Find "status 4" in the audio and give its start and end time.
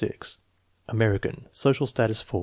1.85-2.39